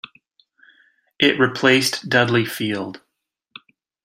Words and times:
It 1.19 1.37
replaced 1.39 2.09
Dudley 2.09 2.43
Field. 2.43 3.01